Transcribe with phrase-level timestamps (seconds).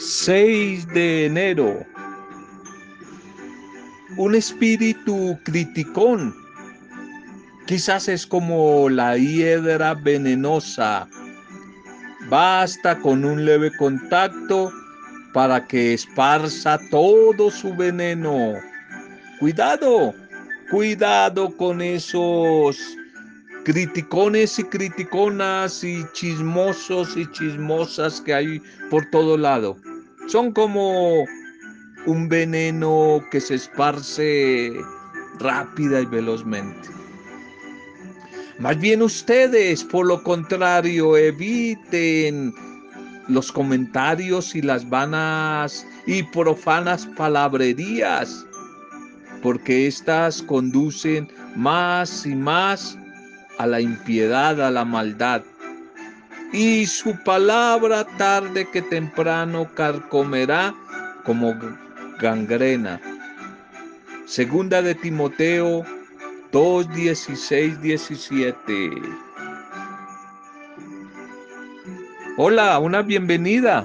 [0.00, 1.84] 6 de enero.
[4.16, 6.34] Un espíritu criticón.
[7.66, 11.06] Quizás es como la hiedra venenosa.
[12.30, 14.72] Basta con un leve contacto
[15.34, 18.54] para que esparza todo su veneno.
[19.38, 20.14] Cuidado,
[20.70, 22.78] cuidado con esos
[23.64, 29.76] criticones y criticonas y chismosos y chismosas que hay por todo lado.
[30.30, 31.24] Son como
[32.06, 34.72] un veneno que se esparce
[35.40, 36.88] rápida y velozmente.
[38.60, 42.54] Más bien ustedes, por lo contrario, eviten
[43.26, 48.46] los comentarios y las vanas y profanas palabrerías,
[49.42, 51.26] porque éstas conducen
[51.56, 52.96] más y más
[53.58, 55.42] a la impiedad, a la maldad.
[56.52, 60.74] Y su palabra tarde que temprano carcomerá
[61.24, 61.54] como
[62.18, 63.00] gangrena.
[64.26, 65.84] Segunda de Timoteo
[66.50, 68.90] 2, 16, 17.
[72.36, 73.84] Hola, una bienvenida.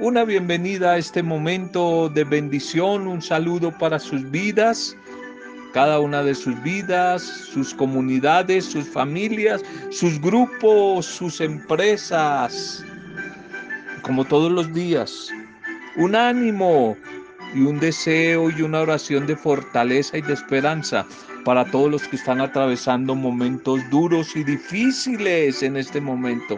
[0.00, 4.96] Una bienvenida a este momento de bendición, un saludo para sus vidas,
[5.74, 12.84] cada una de sus vidas, sus comunidades, sus familias, sus grupos, sus empresas.
[14.02, 15.30] Como todos los días,
[15.96, 16.96] un ánimo
[17.56, 21.04] y un deseo y una oración de fortaleza y de esperanza
[21.44, 26.56] para todos los que están atravesando momentos duros y difíciles en este momento.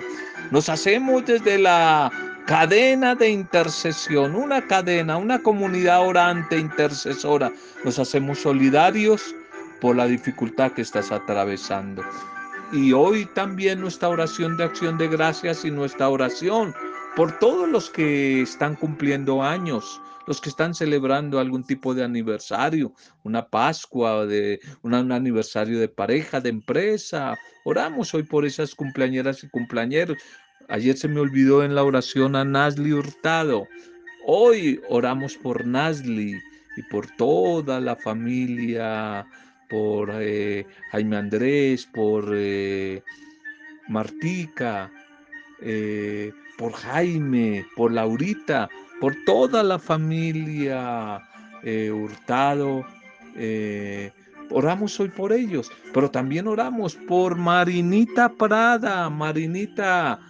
[0.50, 2.12] Nos hacemos desde la
[2.46, 7.52] cadena de intercesión, una cadena, una comunidad orante, intercesora.
[7.84, 9.34] Nos hacemos solidarios
[9.80, 12.02] por la dificultad que estás atravesando.
[12.72, 16.72] Y hoy también nuestra oración de acción de gracias y nuestra oración
[17.16, 22.92] por todos los que están cumpliendo años, los que están celebrando algún tipo de aniversario,
[23.24, 27.36] una Pascua, de, un aniversario de pareja, de empresa.
[27.64, 30.18] Oramos hoy por esas cumpleañeras y cumpleañeros.
[30.68, 33.68] Ayer se me olvidó en la oración a Nasli Hurtado.
[34.26, 36.40] Hoy oramos por Nasli
[36.76, 39.24] y por toda la familia,
[39.70, 43.00] por eh, Jaime Andrés, por eh,
[43.86, 44.90] Martica,
[45.60, 48.68] eh, por Jaime, por Laurita,
[49.00, 51.22] por toda la familia
[51.92, 52.84] Hurtado.
[54.50, 59.10] Oramos hoy por ellos, pero también oramos por Marinita Prada.
[59.10, 60.20] Marinita,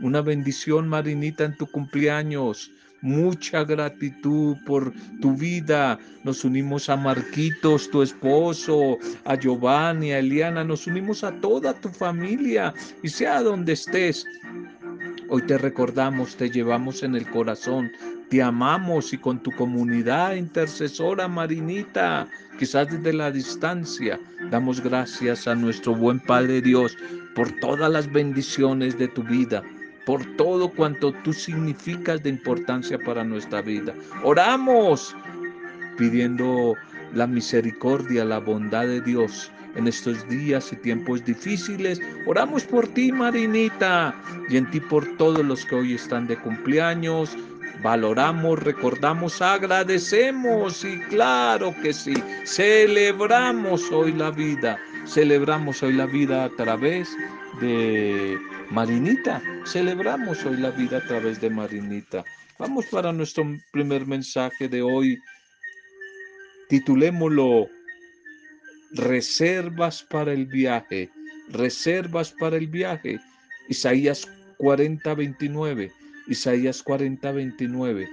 [0.00, 2.70] una bendición Marinita en tu cumpleaños.
[3.02, 5.98] Mucha gratitud por tu vida.
[6.24, 10.64] Nos unimos a Marquitos, tu esposo, a Giovanni, a Eliana.
[10.64, 12.72] Nos unimos a toda tu familia.
[13.02, 14.24] Y sea donde estés,
[15.28, 17.90] Hoy te recordamos, te llevamos en el corazón,
[18.30, 22.28] te amamos y con tu comunidad intercesora Marinita,
[22.60, 24.20] quizás desde la distancia,
[24.52, 26.96] damos gracias a nuestro buen Padre Dios
[27.34, 29.64] por todas las bendiciones de tu vida,
[30.06, 33.92] por todo cuanto tú significas de importancia para nuestra vida.
[34.22, 35.14] Oramos
[35.98, 36.74] pidiendo
[37.12, 42.00] la misericordia, la bondad de Dios en estos días y tiempos difíciles.
[42.24, 44.14] Oramos por ti, Marinita,
[44.48, 47.36] y en ti por todos los que hoy están de cumpleaños.
[47.82, 56.44] Valoramos, recordamos, agradecemos y claro que sí, celebramos hoy la vida, celebramos hoy la vida
[56.44, 57.14] a través
[57.60, 58.38] de
[58.70, 62.24] Marinita, celebramos hoy la vida a través de Marinita.
[62.58, 65.18] Vamos para nuestro primer mensaje de hoy.
[66.68, 67.68] Titulémoslo
[68.92, 71.10] reservas para el viaje,
[71.50, 73.20] reservas para el viaje.
[73.68, 74.26] Isaías
[74.58, 75.92] 40, 29,
[76.26, 78.08] Isaías 40, 29.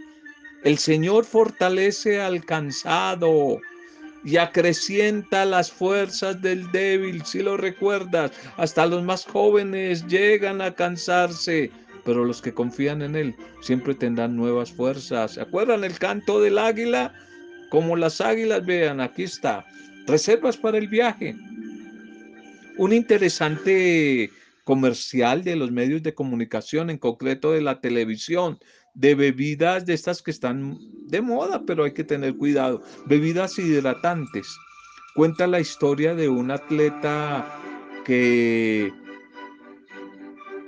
[0.64, 3.60] El Señor fortalece al cansado
[4.24, 10.74] y acrecienta las fuerzas del débil, si lo recuerdas, hasta los más jóvenes llegan a
[10.74, 11.72] cansarse,
[12.06, 15.34] pero los que confían en Él siempre tendrán nuevas fuerzas.
[15.34, 17.14] ¿Se acuerdan el canto del águila?
[17.70, 19.66] Como las águilas, vean, aquí está.
[20.06, 21.36] Reservas para el viaje.
[22.78, 24.30] Un interesante
[24.64, 28.60] comercial de los medios de comunicación, en concreto de la televisión,
[28.94, 32.82] de bebidas de estas que están de moda, pero hay que tener cuidado.
[33.08, 34.58] Bebidas hidratantes.
[35.16, 37.46] Cuenta la historia de un atleta
[38.06, 38.92] que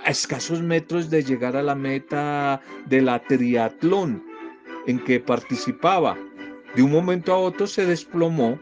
[0.04, 4.22] a escasos metros de llegar a la meta de la triatlón
[4.86, 6.16] en que participaba,
[6.76, 8.60] de un momento a otro se desplomó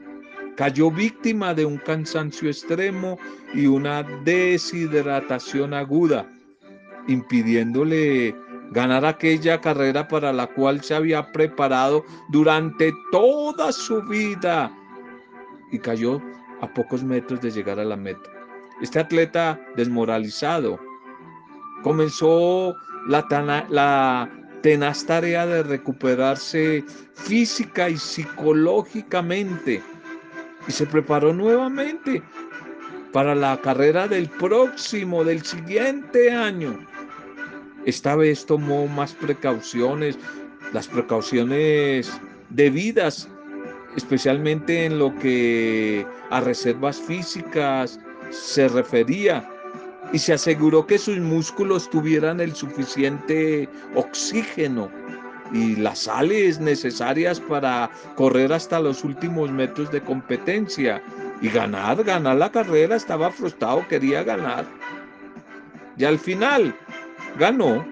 [0.56, 3.18] Cayó víctima de un cansancio extremo
[3.54, 6.30] y una deshidratación aguda,
[7.08, 8.36] impidiéndole
[8.70, 14.72] ganar aquella carrera para la cual se había preparado durante toda su vida
[15.70, 16.20] y cayó
[16.60, 18.30] a pocos metros de llegar a la meta.
[18.80, 20.78] Este atleta desmoralizado
[21.82, 22.74] comenzó
[23.06, 23.26] la,
[23.68, 24.30] la
[24.62, 26.84] tenaz tarea de recuperarse
[27.14, 29.82] física y psicológicamente
[30.66, 32.22] y se preparó nuevamente
[33.12, 36.78] para la carrera del próximo, del siguiente año.
[37.86, 40.18] Esta vez tomó más precauciones,
[40.72, 42.10] las precauciones
[42.50, 43.28] debidas,
[43.96, 48.00] especialmente en lo que a reservas físicas
[48.30, 49.48] se refería,
[50.12, 54.88] y se aseguró que sus músculos tuvieran el suficiente oxígeno
[55.52, 61.02] y las sales necesarias para correr hasta los últimos metros de competencia
[61.40, 62.96] y ganar, ganar la carrera.
[62.96, 64.64] Estaba frustrado, quería ganar.
[65.96, 66.74] Y al final
[67.38, 67.86] ganó,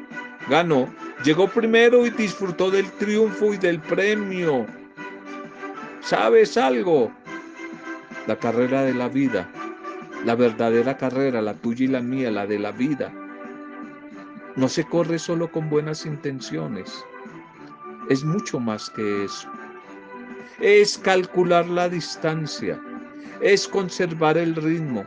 [0.49, 0.89] ganó.
[1.25, 4.67] Llegó primero y disfrutó del triunfo y del premio.
[6.01, 7.13] ¿Sabes algo?
[8.27, 9.49] La carrera de la vida,
[10.25, 13.13] la verdadera carrera, la tuya y la mía, la de la vida,
[14.57, 17.05] no se corre solo con buenas intenciones
[18.09, 19.49] es mucho más que eso.
[20.61, 22.81] Es calcular la distancia,
[23.41, 25.05] es conservar el ritmo,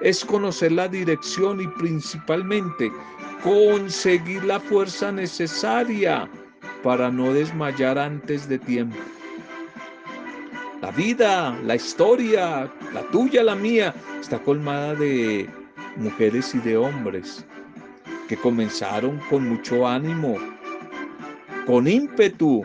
[0.00, 2.90] es conocer la dirección y principalmente
[3.42, 6.28] conseguir la fuerza necesaria
[6.82, 8.96] para no desmayar antes de tiempo.
[10.80, 15.48] La vida, la historia, la tuya, la mía, está colmada de
[15.96, 17.44] mujeres y de hombres
[18.28, 20.36] que comenzaron con mucho ánimo,
[21.66, 22.64] con ímpetu,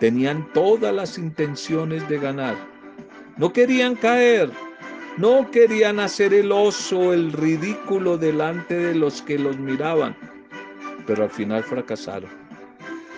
[0.00, 2.56] tenían todas las intenciones de ganar.
[3.36, 4.50] No querían caer,
[5.20, 10.16] no querían hacer el oso, el ridículo delante de los que los miraban,
[11.06, 12.30] pero al final fracasaron.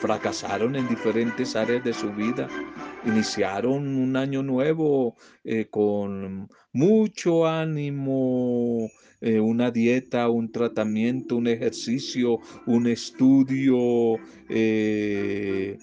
[0.01, 2.49] Fracasaron en diferentes áreas de su vida.
[3.05, 5.15] Iniciaron un año nuevo
[5.45, 8.91] eh, con mucho ánimo,
[9.21, 14.17] eh, una dieta, un tratamiento, un ejercicio, un estudio,
[14.49, 15.79] eh,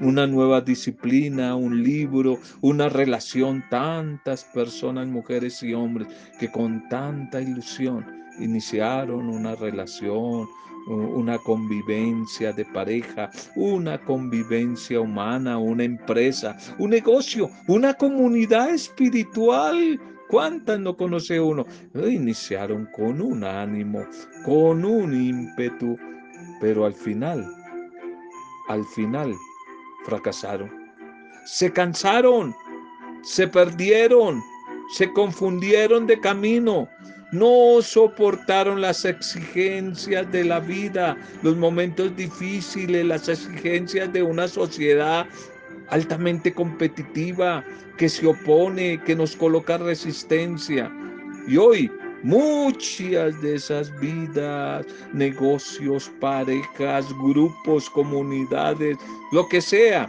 [0.00, 6.08] una nueva disciplina, un libro, una relación, tantas personas, mujeres y hombres,
[6.38, 8.04] que con tanta ilusión
[8.38, 10.48] iniciaron una relación,
[10.86, 19.98] una convivencia de pareja, una convivencia humana, una empresa, un negocio, una comunidad espiritual
[20.28, 21.66] ¿Cuántas no conoce uno?
[21.94, 24.04] Iniciaron con un ánimo,
[24.44, 25.96] con un ímpetu,
[26.60, 27.46] pero al final,
[28.68, 29.34] al final,
[30.04, 30.70] fracasaron.
[31.44, 32.54] Se cansaron,
[33.22, 34.42] se perdieron,
[34.94, 36.88] se confundieron de camino,
[37.32, 45.26] no soportaron las exigencias de la vida, los momentos difíciles, las exigencias de una sociedad
[45.88, 47.64] altamente competitiva,
[47.98, 50.90] que se opone, que nos coloca resistencia.
[51.46, 51.90] Y hoy
[52.24, 58.96] muchas de esas vidas, negocios, parejas, grupos, comunidades,
[59.30, 60.08] lo que sea,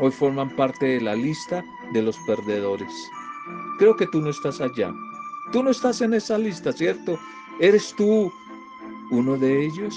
[0.00, 1.62] hoy forman parte de la lista
[1.92, 2.92] de los perdedores.
[3.78, 4.92] Creo que tú no estás allá.
[5.52, 7.18] Tú no estás en esa lista, ¿cierto?
[7.60, 8.32] ¿Eres tú
[9.10, 9.94] uno de ellos?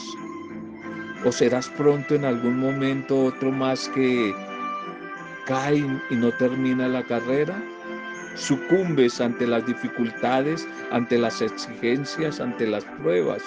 [1.25, 4.35] ¿O serás pronto en algún momento otro más que
[5.45, 7.63] cae y no termina la carrera?
[8.37, 13.41] ¿Sucumbes ante las dificultades, ante las exigencias, ante las pruebas?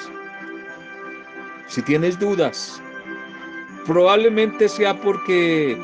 [1.69, 2.83] Si tienes dudas,
[3.87, 5.81] probablemente sea porque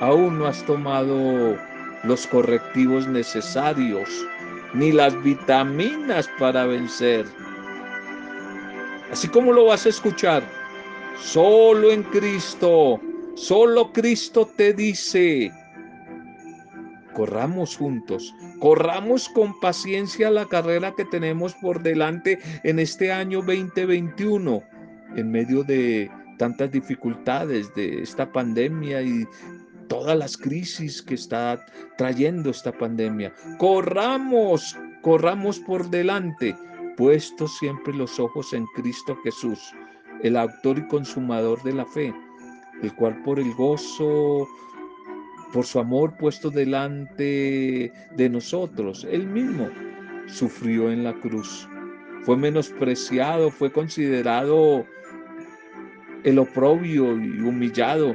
[0.00, 1.56] aún no has tomado
[2.04, 4.08] los correctivos necesarios
[4.74, 7.24] ni las vitaminas para vencer.
[9.10, 10.42] Así como lo vas a escuchar,
[11.18, 13.00] solo en Cristo,
[13.34, 15.50] solo Cristo te dice,
[17.14, 24.62] corramos juntos, corramos con paciencia la carrera que tenemos por delante en este año 2021,
[25.16, 29.26] en medio de tantas dificultades de esta pandemia y
[29.88, 31.64] todas las crisis que está
[31.98, 33.34] trayendo esta pandemia.
[33.58, 36.56] Corramos, corramos por delante,
[36.96, 39.74] puestos siempre los ojos en Cristo Jesús,
[40.22, 42.14] el autor y consumador de la fe,
[42.82, 44.46] el cual por el gozo
[45.52, 49.06] por su amor puesto delante de nosotros.
[49.10, 49.68] Él mismo
[50.26, 51.68] sufrió en la cruz.
[52.22, 54.84] Fue menospreciado, fue considerado
[56.24, 58.14] el oprobio y humillado,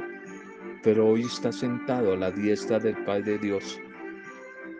[0.82, 3.80] pero hoy está sentado a la diestra del Padre de Dios.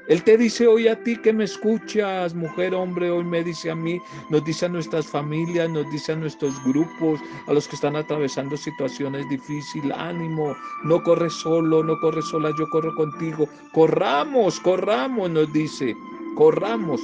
[0.08, 3.74] Él te dice hoy a ti que me escuchas, mujer, hombre, hoy me dice a
[3.74, 7.96] mí, nos dice a nuestras familias, nos dice a nuestros grupos, a los que están
[7.96, 15.28] atravesando situaciones difíciles, ánimo, no corres solo, no corres sola, yo corro contigo, corramos, corramos,
[15.28, 15.96] nos dice,
[16.36, 17.00] corramos,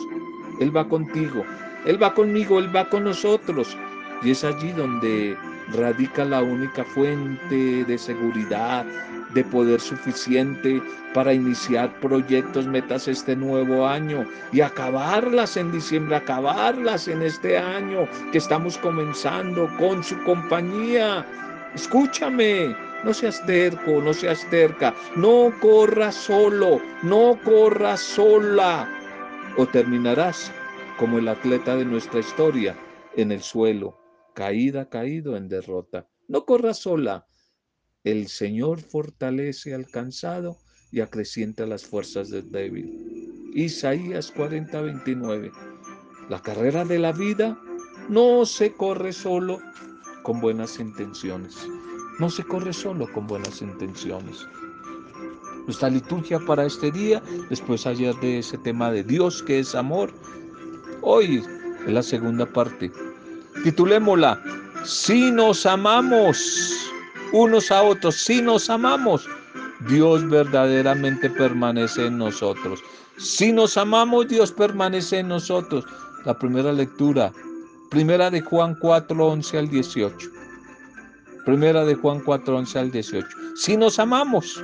[0.60, 1.44] Él va contigo,
[1.84, 3.76] Él va conmigo, Él va con nosotros.
[4.22, 5.36] Y es allí donde
[5.72, 8.86] radica la única fuente de seguridad,
[9.34, 10.82] de poder suficiente
[11.14, 18.08] para iniciar proyectos, metas este nuevo año y acabarlas en diciembre, acabarlas en este año
[18.30, 21.26] que estamos comenzando con su compañía.
[21.74, 22.74] Escúchame,
[23.04, 28.88] no seas terco, no seas terca, no corras solo, no corras sola
[29.56, 30.52] o terminarás
[30.98, 32.76] como el atleta de nuestra historia
[33.16, 33.98] en el suelo,
[34.34, 36.08] caída, caído en derrota.
[36.28, 37.26] No corras sola,
[38.04, 40.58] el Señor fortalece al cansado
[40.90, 43.52] y acrecienta las fuerzas del débil.
[43.54, 45.52] Isaías 40, 29.
[46.28, 47.58] La carrera de la vida
[48.08, 49.60] no se corre solo
[50.22, 51.56] con buenas intenciones.
[52.18, 54.46] No se corre solo con buenas intenciones.
[55.66, 60.12] Nuestra liturgia para este día, después ayer de ese tema de Dios que es amor,
[61.02, 61.36] hoy
[61.86, 62.90] es la segunda parte.
[63.62, 64.42] Titulémosla,
[64.84, 66.91] Si nos amamos
[67.32, 68.16] unos a otros.
[68.16, 69.28] Si nos amamos,
[69.88, 72.80] Dios verdaderamente permanece en nosotros.
[73.18, 75.84] Si nos amamos, Dios permanece en nosotros.
[76.24, 77.32] La primera lectura,
[77.90, 80.16] primera de Juan 4, 11 al 18.
[81.44, 83.28] Primera de Juan 4, 11 al 18.
[83.56, 84.62] Si nos amamos,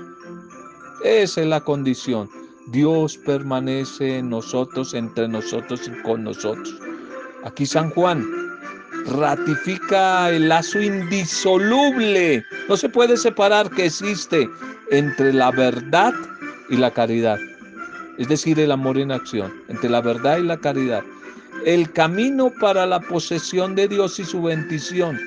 [1.04, 2.30] esa es la condición.
[2.68, 6.75] Dios permanece en nosotros, entre nosotros y con nosotros.
[7.44, 8.47] Aquí San Juan
[9.06, 12.44] ratifica el lazo indisoluble.
[12.68, 14.48] No se puede separar que existe
[14.90, 16.12] entre la verdad
[16.70, 17.38] y la caridad.
[18.18, 21.02] Es decir, el amor en acción, entre la verdad y la caridad.
[21.64, 25.18] El camino para la posesión de Dios y su bendición,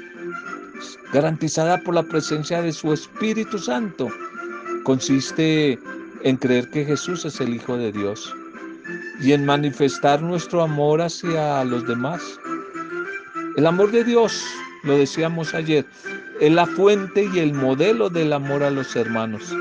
[1.13, 4.09] garantizada por la presencia de su Espíritu Santo,
[4.83, 5.79] consiste
[6.23, 8.33] en creer que Jesús es el Hijo de Dios
[9.21, 12.21] y en manifestar nuestro amor hacia los demás
[13.57, 14.43] el amor de Dios,
[14.83, 15.85] lo decíamos ayer,
[16.39, 19.53] es la fuente y el modelo del amor a los hermanos.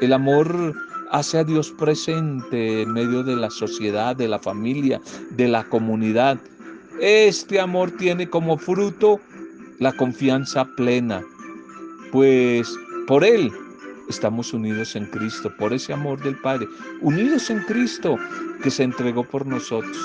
[0.00, 0.74] El amor
[1.10, 5.00] hace a Dios presente en medio de la sociedad, de la familia,
[5.30, 6.38] de la comunidad.
[7.00, 9.20] Este amor tiene como fruto
[9.78, 11.22] la confianza plena,
[12.12, 12.68] pues
[13.06, 13.52] por Él
[14.08, 16.66] estamos unidos en Cristo, por ese amor del Padre,
[17.02, 18.16] unidos en Cristo
[18.62, 19.96] que se entregó por nosotros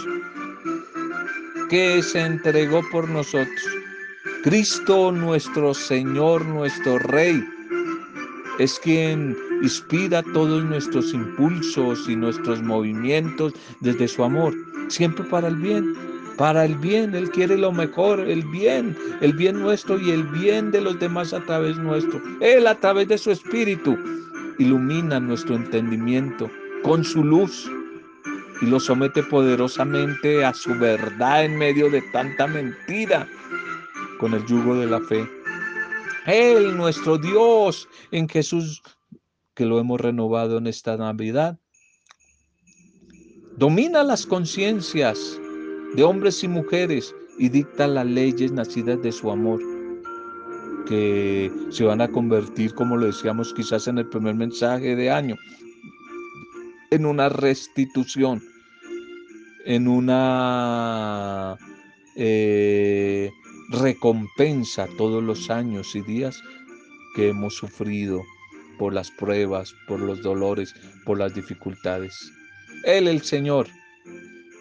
[1.72, 3.66] que se entregó por nosotros.
[4.44, 7.42] Cristo nuestro Señor, nuestro Rey,
[8.60, 14.54] es quien inspira todos nuestros impulsos y nuestros movimientos desde su amor,
[14.90, 15.96] siempre para el bien,
[16.38, 20.72] para el bien, Él quiere lo mejor, el bien, el bien nuestro y el bien
[20.72, 22.22] de los demás a través nuestro.
[22.42, 23.98] Él a través de su Espíritu
[24.60, 26.52] ilumina nuestro entendimiento
[26.84, 27.72] con su luz
[28.62, 33.28] y lo somete poderosamente a su verdad en medio de tanta mentira
[34.20, 35.28] con el yugo de la fe.
[36.28, 38.84] Él, nuestro Dios, en Jesús,
[39.56, 41.58] que lo hemos renovado en esta Navidad,
[43.58, 45.40] domina las conciencias
[45.96, 49.60] de hombres y mujeres y dicta las leyes nacidas de su amor,
[50.86, 55.36] que se van a convertir, como lo decíamos quizás en el primer mensaje de año,
[56.92, 58.42] en una restitución
[59.66, 61.58] en una
[62.16, 63.32] eh,
[63.70, 66.42] recompensa todos los años y días
[67.16, 68.22] que hemos sufrido
[68.78, 70.74] por las pruebas, por los dolores,
[71.06, 72.32] por las dificultades.
[72.86, 73.68] Él, el Señor,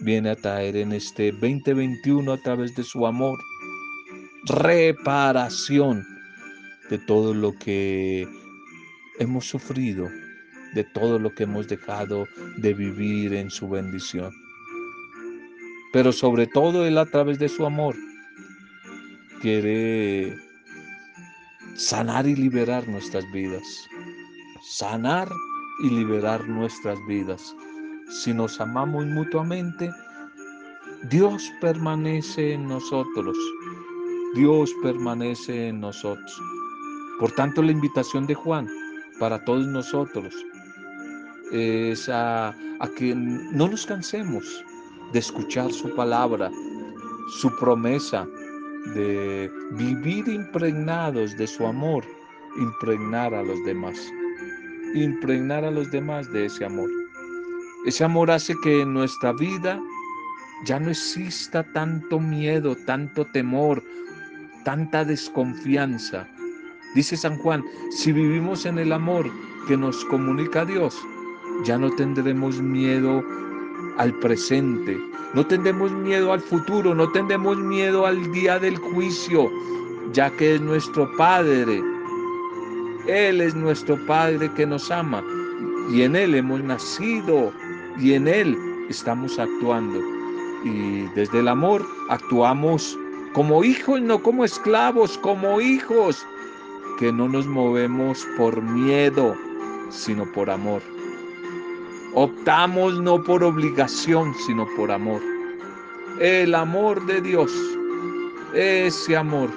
[0.00, 3.38] viene a traer en este 2021 a través de su amor
[4.46, 6.04] reparación
[6.88, 8.26] de todo lo que
[9.18, 10.08] hemos sufrido,
[10.74, 12.26] de todo lo que hemos dejado
[12.56, 14.32] de vivir en su bendición
[15.92, 17.96] pero sobre todo Él a través de su amor
[19.40, 20.36] quiere
[21.74, 23.64] sanar y liberar nuestras vidas.
[24.62, 25.28] Sanar
[25.82, 27.54] y liberar nuestras vidas.
[28.10, 29.90] Si nos amamos mutuamente,
[31.08, 33.36] Dios permanece en nosotros.
[34.34, 36.40] Dios permanece en nosotros.
[37.18, 38.68] Por tanto, la invitación de Juan
[39.18, 40.34] para todos nosotros
[41.52, 44.64] es a, a que no nos cansemos,
[45.12, 46.50] de escuchar su palabra,
[47.40, 48.26] su promesa
[48.94, 52.04] de vivir impregnados de su amor,
[52.58, 53.98] impregnar a los demás,
[54.94, 56.88] impregnar a los demás de ese amor.
[57.86, 59.80] Ese amor hace que en nuestra vida
[60.64, 63.82] ya no exista tanto miedo, tanto temor,
[64.64, 66.26] tanta desconfianza.
[66.94, 69.30] Dice San Juan, si vivimos en el amor
[69.66, 71.00] que nos comunica Dios,
[71.64, 73.22] ya no tendremos miedo
[74.00, 74.98] al presente,
[75.34, 79.50] no tendremos miedo al futuro, no tendremos miedo al día del juicio,
[80.14, 81.82] ya que es nuestro Padre.
[83.06, 85.22] Él es nuestro Padre que nos ama
[85.92, 87.52] y en Él hemos nacido
[87.98, 88.56] y en Él
[88.88, 90.00] estamos actuando.
[90.64, 92.98] Y desde el amor actuamos
[93.34, 96.24] como hijos, no como esclavos, como hijos,
[96.98, 99.36] que no nos movemos por miedo,
[99.90, 100.80] sino por amor.
[102.14, 105.22] Optamos no por obligación, sino por amor.
[106.20, 107.52] El amor de Dios,
[108.52, 109.48] ese amor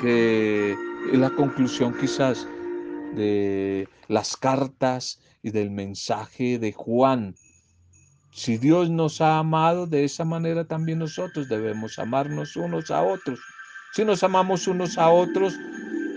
[0.00, 0.72] que
[1.12, 2.48] es la conclusión quizás
[3.14, 7.34] de las cartas y del mensaje de Juan.
[8.32, 13.38] Si Dios nos ha amado de esa manera, también nosotros debemos amarnos unos a otros.
[13.92, 15.54] Si nos amamos unos a otros,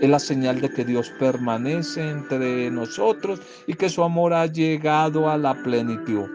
[0.00, 5.30] es la señal de que Dios permanece entre nosotros y que su amor ha llegado
[5.30, 6.28] a la plenitud.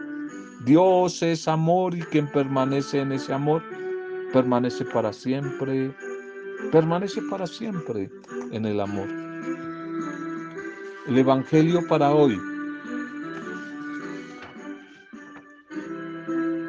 [0.65, 3.63] Dios es amor y quien permanece en ese amor
[4.31, 5.93] permanece para siempre,
[6.71, 8.09] permanece para siempre
[8.51, 9.07] en el amor.
[11.07, 12.39] El Evangelio para hoy.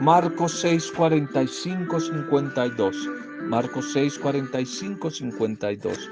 [0.00, 2.96] Marcos 6, 45, 52.
[3.48, 6.10] Marcos 6, 45, 52.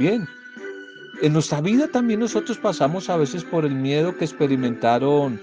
[0.00, 0.26] Bien,
[1.20, 5.38] en nuestra vida también nosotros pasamos a veces por el miedo que experimentaron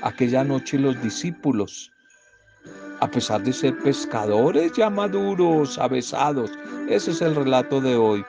[0.00, 1.92] aquella noche los discípulos.
[3.00, 6.50] A pesar de ser pescadores ya maduros, avesados.
[6.88, 8.24] Ese es el relato de hoy.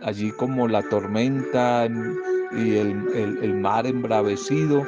[0.00, 4.86] Allí como la tormenta y el, el mar embravecido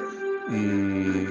[0.49, 1.27] y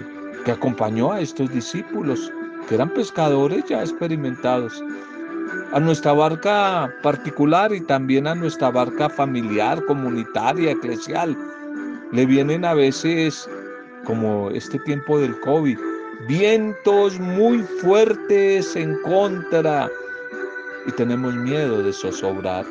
[0.46, 2.32] que acompañó a estos discípulos,
[2.70, 4.84] que eran pescadores ya experimentados
[5.74, 11.38] a nuestra barca particular y también a nuestra barca familiar, comunitaria, eclesial.
[12.12, 13.50] Le vienen a veces,
[14.06, 15.78] como este tiempo del COVID,
[16.28, 19.90] vientos muy fuertes en contra
[20.88, 22.66] y tenemos miedo de zozobrar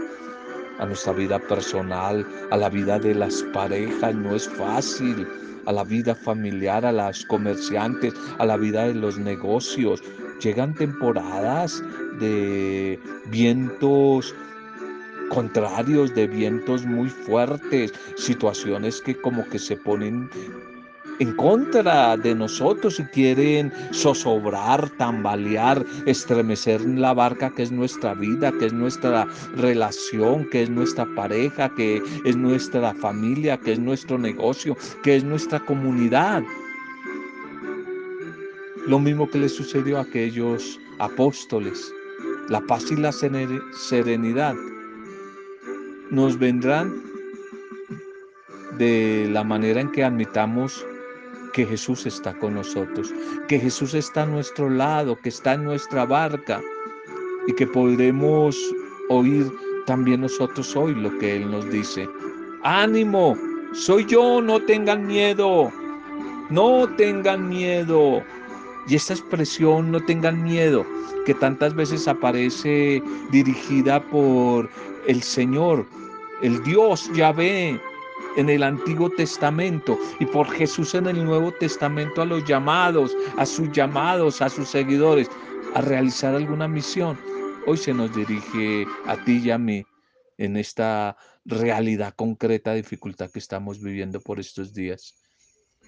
[0.78, 5.26] a nuestra vida personal, a la vida de las parejas, no es fácil,
[5.66, 10.02] a la vida familiar, a las comerciantes, a la vida de los negocios.
[10.40, 11.82] Llegan temporadas
[12.18, 14.34] de vientos
[15.28, 20.28] contrarios, de vientos muy fuertes, situaciones que como que se ponen
[21.20, 28.50] en contra de nosotros y quieren zozobrar, tambalear, estremecer la barca que es nuestra vida,
[28.58, 34.16] que es nuestra relación, que es nuestra pareja, que es nuestra familia, que es nuestro
[34.16, 36.42] negocio, que es nuestra comunidad.
[38.86, 41.92] Lo mismo que le sucedió a aquellos apóstoles
[42.50, 44.54] la paz y la serenidad
[46.10, 47.00] nos vendrán
[48.76, 50.84] de la manera en que admitamos
[51.52, 53.14] que Jesús está con nosotros,
[53.46, 56.60] que Jesús está a nuestro lado, que está en nuestra barca
[57.46, 58.56] y que podremos
[59.10, 59.46] oír
[59.86, 62.08] también nosotros hoy lo que Él nos dice.
[62.64, 63.36] Ánimo,
[63.72, 65.72] soy yo, no tengan miedo,
[66.50, 68.24] no tengan miedo.
[68.88, 70.84] Y esta expresión, no tengan miedo,
[71.26, 74.68] que tantas veces aparece dirigida por
[75.06, 75.86] el Señor,
[76.42, 77.80] el Dios Yahvé
[78.36, 83.44] en el Antiguo Testamento y por Jesús en el Nuevo Testamento a los llamados, a
[83.46, 85.28] sus llamados, a sus seguidores,
[85.74, 87.18] a realizar alguna misión.
[87.66, 89.84] Hoy se nos dirige a ti y a mí
[90.38, 95.14] en esta realidad concreta, dificultad que estamos viviendo por estos días.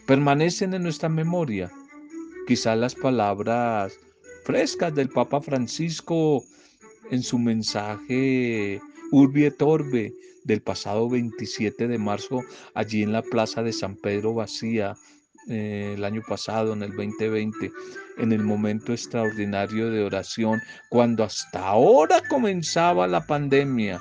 [0.07, 1.71] Permanecen en nuestra memoria
[2.47, 3.99] quizás las palabras
[4.45, 6.45] frescas del Papa Francisco
[7.11, 8.81] en su mensaje
[9.13, 10.13] Urbi et Orbe
[10.45, 12.41] del pasado 27 de marzo
[12.75, 14.97] allí en la plaza de San Pedro Vacía
[15.49, 17.73] eh, el año pasado, en el 2020,
[18.19, 24.01] en el momento extraordinario de oración, cuando hasta ahora comenzaba la pandemia.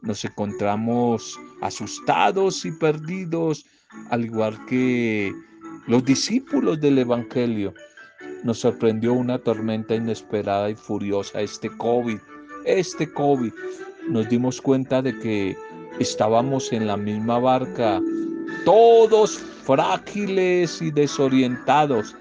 [0.00, 3.66] Nos encontramos asustados y perdidos,
[4.10, 5.32] al igual que
[5.86, 7.74] los discípulos del Evangelio
[8.42, 12.18] nos sorprendió una tormenta inesperada y furiosa, este COVID,
[12.64, 13.52] este COVID.
[14.08, 15.56] Nos dimos cuenta de que
[15.98, 18.00] estábamos en la misma barca,
[18.64, 22.14] todos frágiles y desorientados,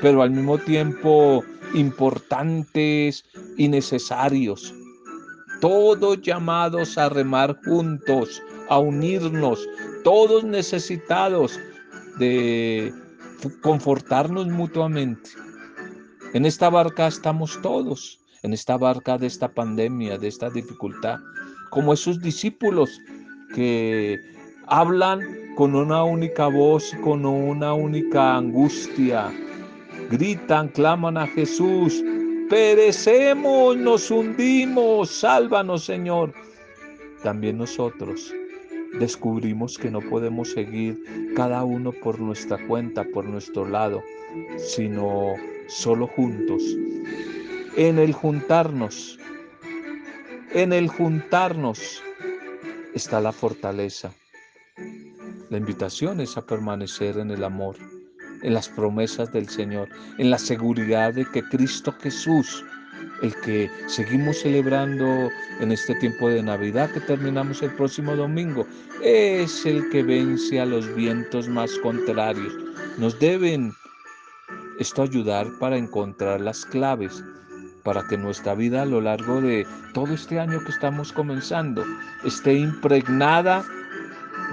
[0.00, 3.24] pero al mismo tiempo importantes
[3.56, 4.74] y necesarios.
[5.60, 9.66] Todos llamados a remar juntos a unirnos,
[10.04, 11.58] todos necesitados
[12.18, 12.92] de
[13.62, 15.30] confortarnos mutuamente.
[16.34, 21.18] En esta barca estamos todos, en esta barca de esta pandemia, de esta dificultad,
[21.70, 22.90] como esos discípulos
[23.54, 24.18] que
[24.66, 25.20] hablan
[25.56, 29.32] con una única voz, con una única angustia.
[30.10, 32.02] Gritan, claman a Jesús,
[32.48, 36.32] perecemos, nos hundimos, sálvanos Señor.
[37.22, 38.32] También nosotros
[38.98, 44.02] descubrimos que no podemos seguir cada uno por nuestra cuenta, por nuestro lado,
[44.56, 45.34] sino
[45.68, 46.62] solo juntos.
[47.76, 49.18] En el juntarnos,
[50.52, 52.02] en el juntarnos
[52.94, 54.12] está la fortaleza.
[55.50, 57.76] La invitación es a permanecer en el amor,
[58.42, 62.64] en las promesas del Señor, en la seguridad de que Cristo Jesús,
[63.22, 68.66] el que seguimos celebrando en este tiempo de Navidad que terminamos el próximo domingo,
[69.02, 72.54] es el que vence a los vientos más contrarios.
[72.98, 73.72] Nos deben
[74.78, 77.22] esto ayudar para encontrar las claves
[77.82, 81.84] para que nuestra vida a lo largo de todo este año que estamos comenzando
[82.24, 83.64] esté impregnada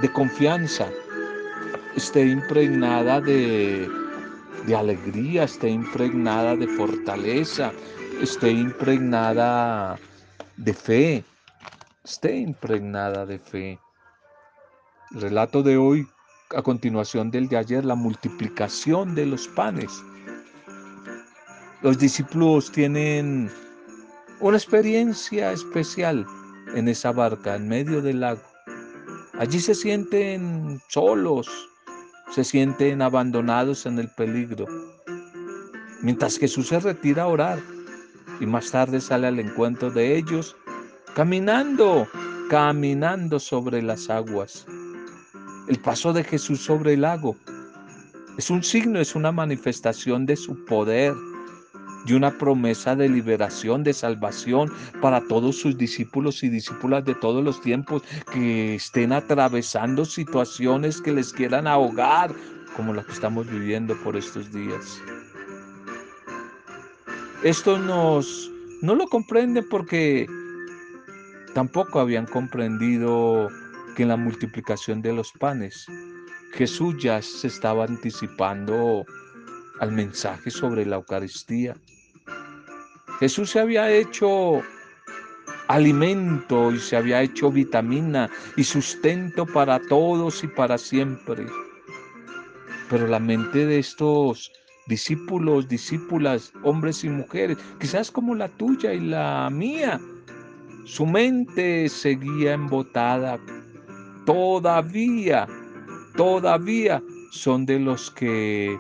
[0.02, 0.88] de confianza,
[1.96, 3.90] esté impregnada de,
[4.66, 7.72] de alegría, esté impregnada de fortaleza,
[8.22, 10.00] esté impregnada
[10.58, 11.24] de fe,
[12.04, 13.80] esté impregnada de fe.
[15.14, 16.08] El relato de hoy,
[16.56, 19.92] a continuación del de ayer, la multiplicación de los panes.
[21.82, 23.52] Los discípulos tienen
[24.40, 26.26] una experiencia especial
[26.74, 28.42] en esa barca, en medio del lago.
[29.38, 31.48] Allí se sienten solos,
[32.32, 34.66] se sienten abandonados en el peligro.
[36.02, 37.75] Mientras Jesús se retira a orar
[38.40, 40.56] y más tarde sale al encuentro de ellos,
[41.16, 42.08] caminando,
[42.50, 44.66] caminando sobre las aguas.
[45.68, 47.36] El paso de Jesús sobre el lago
[48.38, 51.14] es un signo, es una manifestación de su poder,
[52.06, 54.72] y una promesa de liberación, de salvación
[55.02, 61.14] para todos sus discípulos y discípulas de todos los tiempos que estén atravesando situaciones que
[61.14, 62.32] les quieran ahogar,
[62.76, 65.02] como las que estamos viviendo por estos días.
[67.46, 68.50] Esto nos
[68.82, 70.26] no lo comprenden porque
[71.54, 73.50] tampoco habían comprendido
[73.96, 75.86] que en la multiplicación de los panes
[76.54, 79.06] Jesús ya se estaba anticipando
[79.80, 81.76] al mensaje sobre la Eucaristía.
[83.20, 84.64] Jesús se había hecho
[85.68, 88.28] alimento y se había hecho vitamina
[88.58, 91.46] y sustento para todos y para siempre.
[92.90, 94.52] Pero la mente de estos
[94.88, 100.00] discípulos, discípulas, hombres y mujeres, quizás como la tuya y la mía,
[100.84, 103.40] su mente seguía embotada.
[104.26, 105.48] Todavía,
[106.16, 108.78] todavía son de los que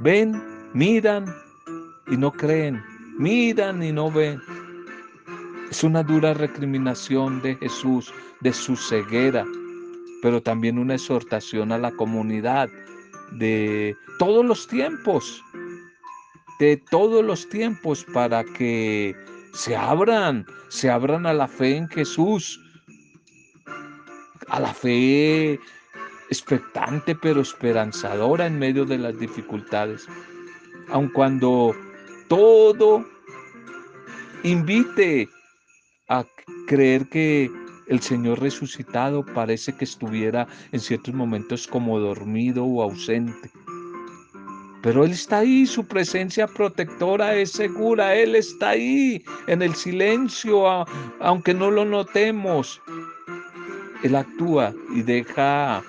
[0.00, 0.40] ven,
[0.72, 1.24] miran
[2.08, 2.82] y no creen
[3.18, 4.40] miran y no ven.
[5.70, 9.44] Es una dura recriminación de Jesús, de su ceguera,
[10.22, 12.68] pero también una exhortación a la comunidad
[13.32, 15.42] de todos los tiempos,
[16.58, 19.14] de todos los tiempos para que
[19.52, 22.60] se abran, se abran a la fe en Jesús,
[24.48, 25.58] a la fe
[26.30, 30.06] expectante pero esperanzadora en medio de las dificultades.
[30.88, 31.74] Aun cuando
[32.28, 33.04] todo
[34.42, 35.28] invite
[36.08, 36.24] a
[36.66, 37.50] creer que
[37.86, 43.50] el Señor resucitado parece que estuviera en ciertos momentos como dormido o ausente.
[44.82, 50.86] Pero Él está ahí, su presencia protectora es segura, Él está ahí en el silencio,
[51.20, 52.80] aunque no lo notemos.
[54.02, 55.82] Él actúa y deja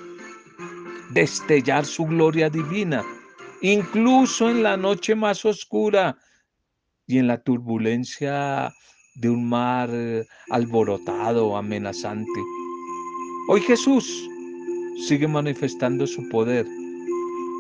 [1.12, 3.04] destellar su gloria divina,
[3.62, 6.18] incluso en la noche más oscura,
[7.08, 8.74] y en la turbulencia
[9.16, 12.42] de un mar eh, alborotado, amenazante.
[13.48, 14.30] Hoy Jesús
[15.08, 16.66] sigue manifestando su poder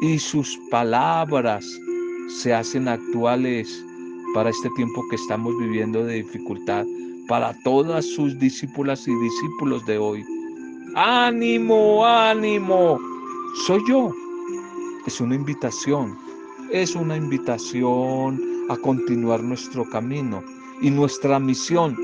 [0.01, 1.65] y sus palabras
[2.41, 3.83] se hacen actuales
[4.33, 6.85] para este tiempo que estamos viviendo de dificultad,
[7.27, 10.25] para todas sus discípulas y discípulos de hoy.
[10.95, 12.99] Ánimo, ánimo,
[13.65, 14.11] soy yo.
[15.07, 16.17] Es una invitación,
[16.71, 20.43] es una invitación a continuar nuestro camino
[20.81, 21.95] y nuestra misión,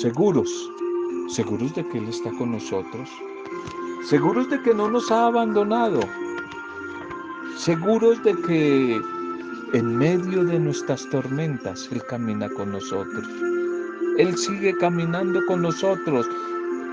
[0.00, 0.50] seguros,
[1.28, 3.08] seguros de que Él está con nosotros,
[4.08, 6.00] seguros de que no nos ha abandonado,
[7.56, 9.00] seguros de que
[9.74, 13.26] en medio de nuestras tormentas Él camina con nosotros.
[14.18, 16.26] Él sigue caminando con nosotros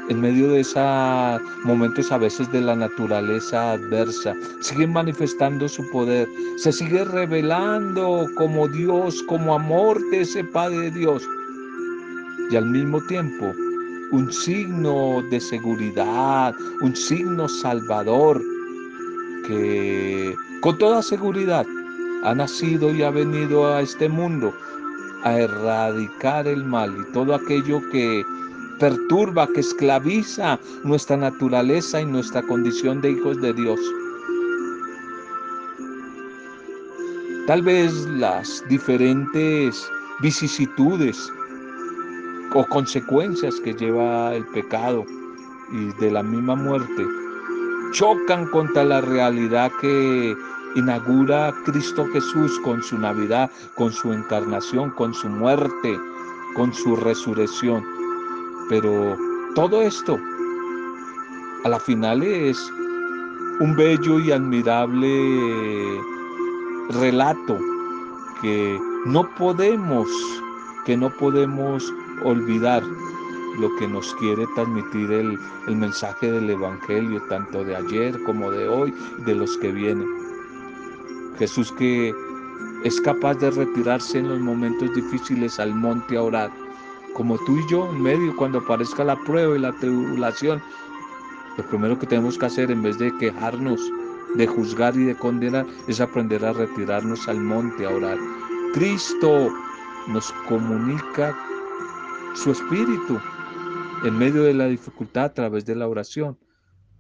[0.10, 6.28] en medio de esos momentos a veces de la naturaleza adversa, sigue manifestando su poder,
[6.58, 11.28] se sigue revelando como Dios, como amor de ese Padre de Dios.
[12.52, 13.54] Y al mismo tiempo,
[14.12, 18.42] un signo de seguridad, un signo salvador
[19.48, 21.66] que con toda seguridad
[22.24, 24.54] ha nacido y ha venido a este mundo
[25.24, 28.24] a erradicar el mal y todo aquello que
[28.80, 33.80] perturba, que esclaviza nuestra naturaleza y nuestra condición de hijos de Dios.
[37.48, 41.32] Tal vez las diferentes vicisitudes
[42.54, 45.06] o consecuencias que lleva el pecado
[45.72, 47.06] y de la misma muerte
[47.96, 50.36] chocan contra la realidad que
[50.76, 55.98] inaugura Cristo Jesús con su Navidad, con su encarnación, con su muerte,
[56.56, 57.86] con su resurrección.
[58.70, 59.18] Pero
[59.54, 60.18] todo esto
[61.64, 62.58] a la final es
[63.60, 66.00] un bello y admirable
[66.90, 67.60] relato
[68.42, 70.08] que no podemos,
[70.86, 72.84] que no podemos olvidar
[73.60, 78.68] lo que nos quiere transmitir el, el, mensaje del Evangelio, tanto de ayer como de
[78.68, 78.94] hoy,
[79.26, 80.08] de los que vienen.
[81.38, 82.14] Jesús que
[82.84, 86.65] es capaz de retirarse en los momentos difíciles al monte a orar
[87.16, 90.62] como tú y yo en medio cuando aparezca la prueba y la tribulación.
[91.58, 93.82] Lo primero que tenemos que hacer en vez de quejarnos,
[94.36, 98.18] de juzgar y de condenar, es aprender a retirarnos al monte a orar.
[98.74, 99.50] Cristo
[100.10, 101.36] nos comunica
[102.36, 103.18] su espíritu
[104.04, 106.38] en medio de la dificultad a través de la oración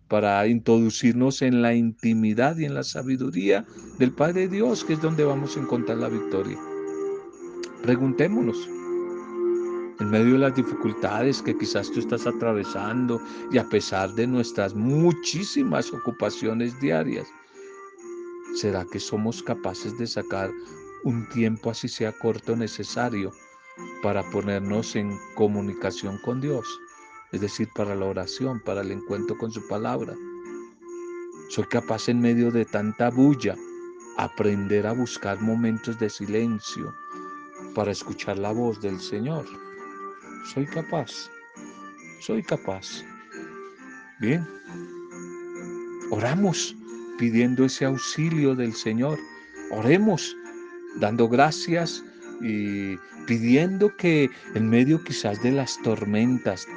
[0.08, 3.65] para introducirnos en la intimidad y en la sabiduría
[3.99, 6.58] del Padre Dios, que es donde vamos a encontrar la victoria.
[7.82, 8.69] Preguntémonos,
[9.99, 14.75] en medio de las dificultades que quizás tú estás atravesando y a pesar de nuestras
[14.75, 17.27] muchísimas ocupaciones diarias,
[18.55, 20.51] ¿será que somos capaces de sacar
[21.03, 23.31] un tiempo así sea corto necesario
[24.03, 26.67] para ponernos en comunicación con Dios?
[27.31, 30.13] Es decir, para la oración, para el encuentro con su palabra.
[31.49, 33.55] Soy capaz en medio de tanta bulla
[34.17, 36.93] aprender a buscar momentos de silencio
[37.73, 39.45] para escuchar la voz del Señor
[40.53, 41.12] soy capaz,
[42.19, 43.03] soy capaz.
[44.19, 44.45] Bien,
[46.12, 46.75] oramos
[47.17, 49.17] pidiendo ese auxilio del Señor.
[49.71, 50.36] Oremos
[50.99, 52.03] dando gracias
[52.41, 52.95] y
[53.27, 56.67] pidiendo que en medio quizás de las tormentas,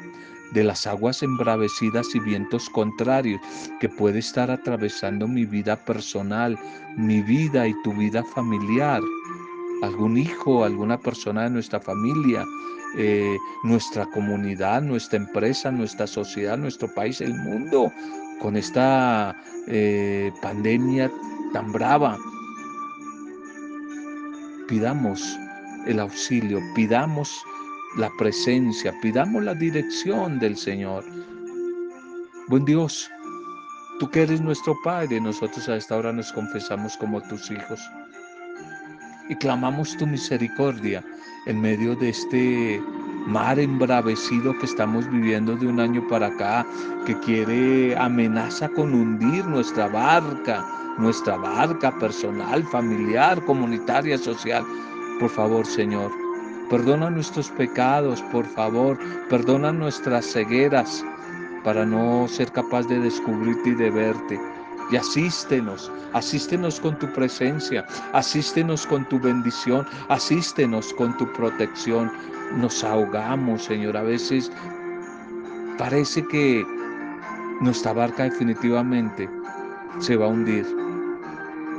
[0.52, 3.40] de las aguas embravecidas y vientos contrarios
[3.80, 6.58] que puede estar atravesando mi vida personal,
[6.96, 9.02] mi vida y tu vida familiar,
[9.82, 12.44] algún hijo, alguna persona de nuestra familia,
[12.96, 17.92] eh, nuestra comunidad, nuestra empresa, nuestra sociedad, nuestro país, el mundo,
[18.40, 21.10] con esta eh, pandemia
[21.52, 22.16] tan brava.
[24.68, 25.38] Pidamos
[25.86, 27.42] el auxilio, pidamos
[27.96, 31.04] la presencia, pidamos la dirección del Señor.
[32.48, 33.10] Buen Dios,
[33.98, 37.80] tú que eres nuestro Padre, nosotros a esta hora nos confesamos como tus hijos
[39.28, 41.04] y clamamos tu misericordia
[41.48, 42.82] en medio de este
[43.26, 46.66] mar embravecido que estamos viviendo de un año para acá,
[47.06, 50.64] que quiere amenaza con hundir nuestra barca,
[50.98, 54.64] nuestra barca personal, familiar, comunitaria, social.
[55.18, 56.12] Por favor, Señor,
[56.70, 58.98] perdona nuestros pecados, por favor,
[59.30, 61.04] perdona nuestras cegueras
[61.64, 64.57] para no ser capaz de descubrirte y de verte
[64.90, 72.10] y asístenos, asístenos con tu presencia, asístenos con tu bendición, asístenos con tu protección.
[72.56, 74.50] Nos ahogamos, Señor, a veces
[75.76, 76.64] parece que
[77.60, 79.28] nuestra barca definitivamente
[79.98, 80.66] se va a hundir.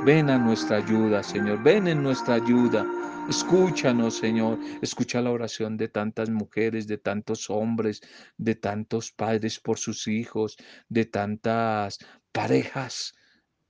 [0.04, 2.86] Ven a nuestra ayuda, Señor, ven en nuestra ayuda.
[3.28, 4.58] Escúchanos, Señor.
[4.80, 8.00] Escucha la oración de tantas mujeres, de tantos hombres,
[8.38, 10.56] de tantos padres por sus hijos,
[10.88, 11.98] de tantas
[12.32, 13.14] parejas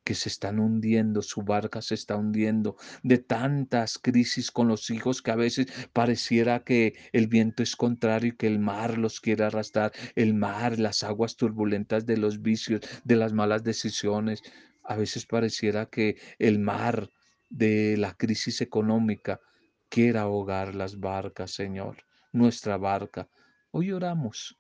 [0.04, 5.22] que se están hundiendo, su barca se está hundiendo, de tantas crisis con los hijos
[5.22, 9.44] que a veces pareciera que el viento es contrario y que el mar los quiere
[9.44, 14.42] arrastrar, el mar, las aguas turbulentas de los vicios, de las malas decisiones.
[14.82, 17.10] A veces pareciera que el mar
[17.50, 19.40] de la crisis económica
[19.88, 23.28] quiere ahogar las barcas, Señor, nuestra barca.
[23.70, 24.56] Hoy oramos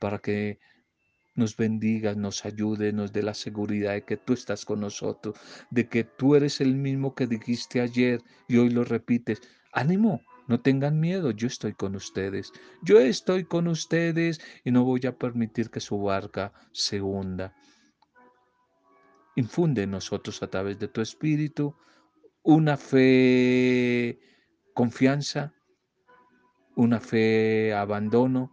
[0.00, 0.58] para que
[1.34, 5.36] nos bendiga, nos ayude, nos dé la seguridad de que tú estás con nosotros,
[5.70, 9.40] de que tú eres el mismo que dijiste ayer y hoy lo repites.
[9.72, 12.52] Ánimo, No tengan miedo, yo estoy con ustedes.
[12.82, 17.54] Yo estoy con ustedes y no voy a permitir que su barca se hunda.
[19.36, 21.76] Infunde en nosotros a través de tu espíritu
[22.42, 24.18] una fe
[24.74, 25.54] confianza,
[26.74, 28.50] una fe abandono,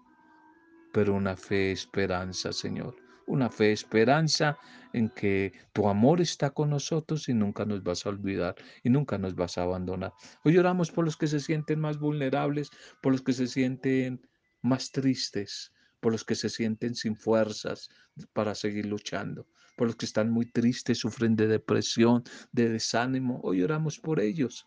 [0.98, 2.96] pero una fe esperanza, Señor
[3.28, 4.58] una fe, esperanza
[4.94, 9.20] en que tu amor está con nosotros y nunca nos vas a olvidar y nunca
[9.20, 10.14] nos vas a abandonar.
[10.44, 12.72] Hoy oramos por los que se sienten más vulnerables,
[13.04, 14.28] por los que se sienten
[14.64, 17.90] más tristes, por los que se sienten sin fuerzas
[18.34, 23.40] para seguir luchando, por los que están muy tristes, sufren de depresión, de desánimo.
[23.44, 24.66] Hoy oramos por ellos.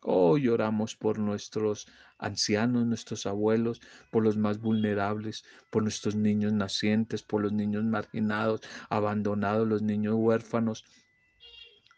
[0.00, 3.80] Hoy oramos por nuestros ancianos, nuestros abuelos,
[4.10, 10.14] por los más vulnerables, por nuestros niños nacientes, por los niños marginados, abandonados, los niños
[10.16, 10.84] huérfanos.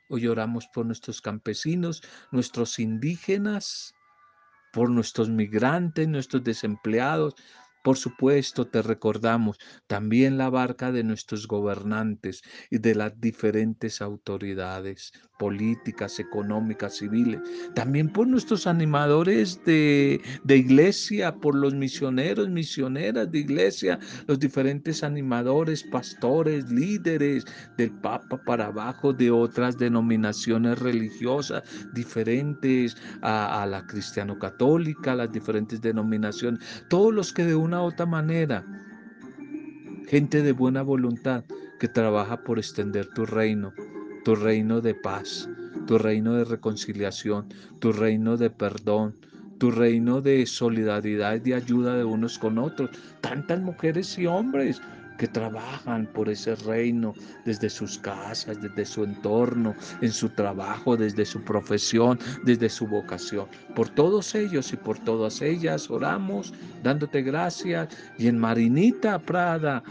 [0.09, 3.95] Hoy oramos por nuestros campesinos, nuestros indígenas,
[4.73, 7.35] por nuestros migrantes, nuestros desempleados,
[7.83, 15.13] por supuesto, te recordamos también la barca de nuestros gobernantes y de las diferentes autoridades
[15.41, 17.41] políticas, económicas, civiles.
[17.75, 25.03] También por nuestros animadores de, de iglesia, por los misioneros, misioneras de iglesia, los diferentes
[25.03, 27.47] animadores, pastores, líderes
[27.79, 31.63] del Papa para abajo, de otras denominaciones religiosas
[31.95, 38.05] diferentes a, a la cristiano-católica, las diferentes denominaciones, todos los que de un una otra
[38.05, 38.67] manera.
[40.09, 41.45] Gente de buena voluntad
[41.79, 43.73] que trabaja por extender tu reino,
[44.31, 45.49] tu reino de paz,
[45.89, 47.49] tu reino de reconciliación,
[47.81, 49.17] tu reino de perdón,
[49.59, 52.91] tu reino de solidaridad y de ayuda de unos con otros.
[53.23, 54.81] Tantas mujeres y hombres
[55.19, 57.13] que trabajan por ese reino
[57.45, 63.49] desde sus casas, desde su entorno, en su trabajo, desde su profesión, desde su vocación.
[63.75, 69.83] Por todos ellos y por todas ellas oramos dándote gracias y en Marinita Prada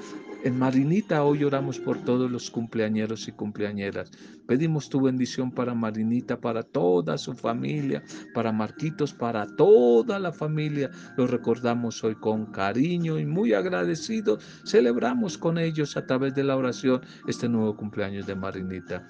[0.43, 4.11] en Marinita hoy oramos por todos los cumpleañeros y cumpleañeras.
[4.47, 10.89] Pedimos tu bendición para Marinita, para toda su familia, para Marquitos, para toda la familia.
[11.17, 14.43] Lo recordamos hoy con cariño y muy agradecidos.
[14.65, 19.07] Celebramos con ellos a través de la oración este nuevo cumpleaños de Marinita.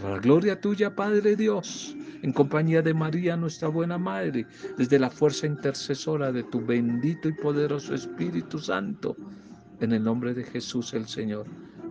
[0.00, 5.46] Para gloria tuya, Padre Dios, en compañía de María, nuestra buena Madre, desde la fuerza
[5.46, 9.16] intercesora de tu bendito y poderoso Espíritu Santo
[9.80, 11.46] en el nombre de Jesús el Señor,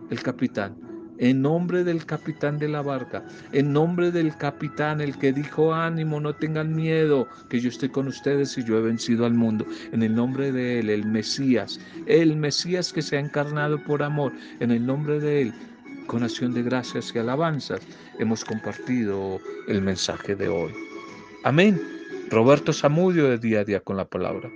[0.10, 0.76] el capitán,
[1.19, 6.19] en nombre del capitán de la barca, en nombre del capitán, el que dijo, ánimo,
[6.19, 10.04] no tengan miedo, que yo estoy con ustedes y yo he vencido al mundo, en
[10.04, 14.71] el nombre de él, el Mesías, el Mesías que se ha encarnado por amor, en
[14.71, 15.54] el nombre de él,
[16.06, 17.82] con acción de gracias y alabanzas,
[18.19, 20.71] hemos compartido el mensaje de hoy.
[21.43, 21.80] Amén.
[22.30, 24.50] Roberto Zamudio de día a día con la palabra.